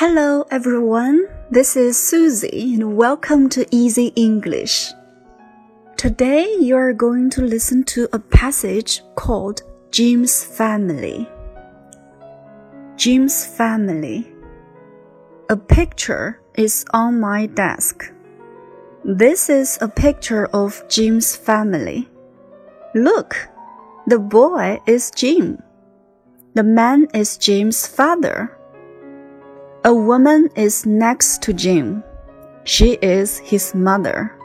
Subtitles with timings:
[0.00, 1.26] Hello, everyone.
[1.50, 4.88] This is Susie, and welcome to Easy English.
[5.98, 9.60] Today, you are going to listen to a passage called
[9.90, 11.28] Jim's Family.
[12.96, 14.26] Jim's Family.
[15.50, 18.10] A picture is on my desk.
[19.04, 22.08] This is a picture of Jim's family.
[22.94, 23.50] Look,
[24.06, 25.62] the boy is Jim.
[26.54, 28.56] The man is Jim's father.
[29.82, 32.04] A woman is next to Jim.
[32.64, 34.36] She is his mother.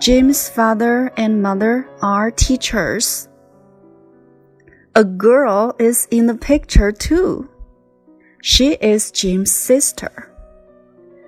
[0.00, 3.28] Jim's father and mother are teachers.
[4.94, 7.50] A girl is in the picture too.
[8.40, 10.32] She is Jim's sister.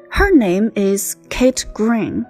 [0.08, 2.24] Her name is Kate Green.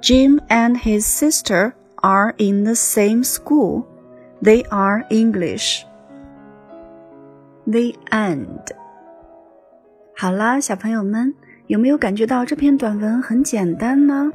[0.00, 3.86] Jim and his sister are in the same school.
[4.40, 5.84] They are English.
[7.66, 8.72] The end.
[10.22, 11.34] 好啦，小朋友们，
[11.66, 14.32] 有没有感觉到这篇短文很简单呢？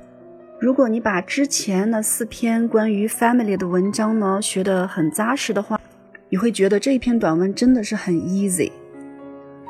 [0.59, 5.79] 如果你把之前那四篇关于 family 的文章呢学得很扎实的话，
[6.27, 8.69] 你会觉得这一篇短文真的是很 easy。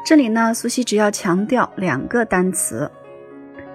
[0.03, 2.89] 这里呢，苏西只要强调两个单词，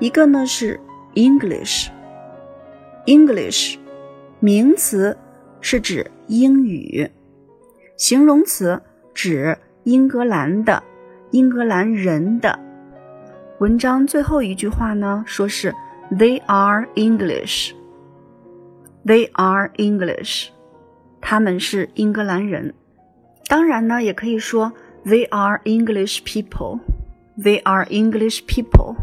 [0.01, 0.81] 一个呢是
[1.15, 3.77] English，English，
[4.41, 5.17] 名词
[5.61, 7.09] 是指英语，
[7.97, 8.83] 形容词
[9.15, 10.83] 指英格兰的。
[11.33, 12.59] 英格兰人的
[13.59, 15.75] 文章最后一句话呢，说是
[16.11, 17.73] They are English.
[19.07, 20.49] They are English.
[21.23, 22.75] 他们是英格兰人。
[23.49, 24.73] 当然呢，也可以说
[25.07, 26.81] They are English people.
[27.39, 28.97] They are English people.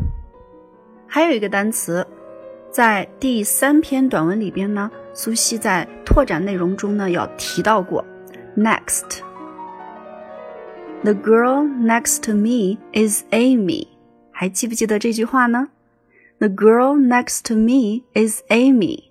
[1.07, 2.05] 还有一个单词，
[2.69, 8.05] 在第三篇短文里边呢，苏西在拓展内容中呢，有提到过
[8.55, 9.21] next。
[11.02, 13.88] The girl next to me is Amy。
[14.30, 15.68] 还记不记得这句话呢？
[16.38, 19.04] The girl next to me is Amy。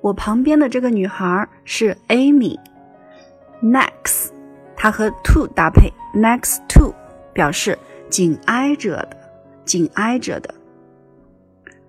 [0.00, 4.30] 我旁边的这个女孩是 Amy。Next，
[4.74, 6.94] 它和 to 搭配，next to
[7.34, 7.78] 表示
[8.08, 9.16] 紧挨着的，
[9.64, 10.54] 紧挨着的。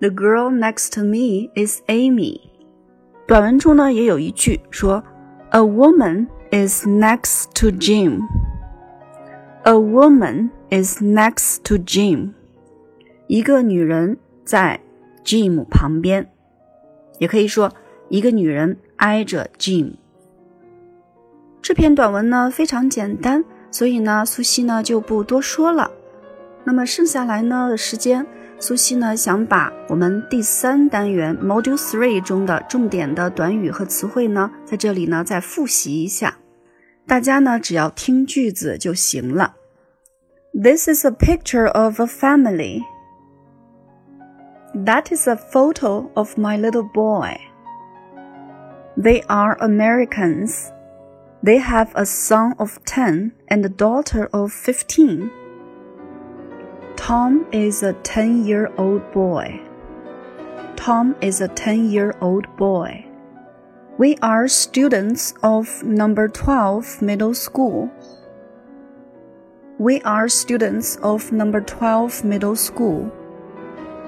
[0.00, 2.40] The girl next to me is Amy。
[3.26, 5.02] 短文中呢也有一句说，
[5.50, 8.20] A woman is next to Jim.
[9.67, 12.29] A woman is next to Jim.
[13.27, 14.79] 一个女人在
[15.25, 16.29] Jim 旁边，
[17.19, 17.73] 也可以说
[18.07, 19.95] 一个女人挨着 Jim。
[21.61, 25.91] 这篇短文呢非常简单，所以呢苏西呢就不多说了。
[26.63, 28.25] 那么剩下来呢的时间，
[28.59, 36.37] 苏西呢想把我们第三单元 Module Three 中的重点的短语和词汇呢，在这里呢再复习一下。
[37.05, 39.55] 大家呢只要听句子就行了。
[40.59, 42.83] This is a picture of a family.
[44.73, 47.39] That is a photo of my little boy.
[48.97, 50.71] They are Americans.
[51.43, 55.29] They have a son of 10 and a daughter of 15.
[56.95, 59.61] Tom is a 10 year old boy.
[60.75, 63.05] Tom is a 10 year old boy.
[63.99, 67.91] We are students of number 12 middle school.
[69.79, 73.11] We are students of number 12 middle school.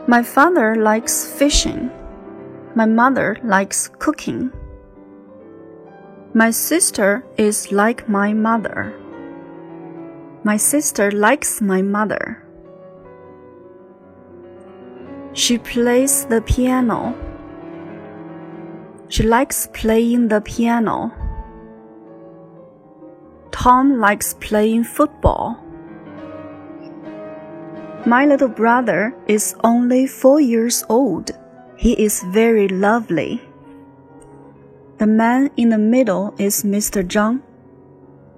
[0.07, 1.91] My father likes fishing.
[2.73, 4.51] My mother likes cooking.
[6.33, 8.95] My sister is like my mother.
[10.43, 12.43] My sister likes my mother.
[15.33, 17.13] She plays the piano.
[19.07, 21.28] She likes playing the piano.
[23.51, 25.57] Tom likes playing football.
[28.05, 31.31] My little brother is only four years old.
[31.75, 33.41] He is very lovely.
[34.97, 37.03] The man in the middle is Mr.
[37.03, 37.41] Zhang.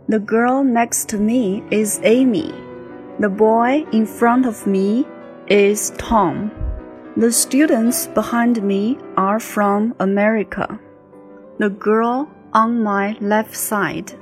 [0.07, 2.53] The girl next to me is Amy.
[3.19, 5.05] The boy in front of me
[5.47, 6.51] is Tom.
[7.17, 10.79] The students behind me are from America.
[11.59, 14.13] The girl on my left side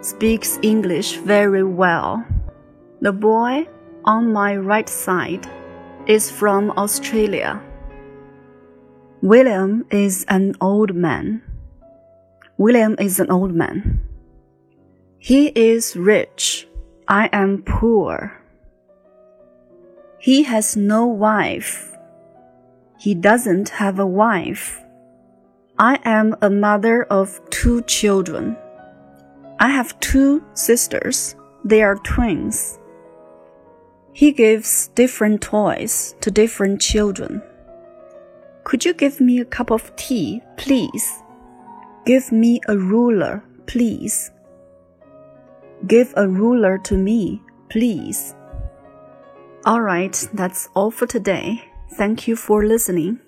[0.00, 2.24] speaks English very well.
[3.00, 3.68] The boy
[4.04, 5.46] on my right side
[6.06, 7.60] is from Australia.
[9.22, 11.42] William is an old man.
[12.56, 14.00] William is an old man.
[15.18, 16.66] He is rich.
[17.06, 18.40] I am poor.
[20.18, 21.92] He has no wife.
[22.98, 24.80] He doesn't have a wife.
[25.78, 28.56] I am a mother of two children.
[29.62, 31.36] I have two sisters.
[31.66, 32.78] They are twins.
[34.14, 37.42] He gives different toys to different children.
[38.64, 41.22] Could you give me a cup of tea, please?
[42.06, 44.30] Give me a ruler, please.
[45.86, 48.34] Give a ruler to me, please.
[49.66, 51.62] Alright, that's all for today.
[51.92, 53.20] Thank you for listening.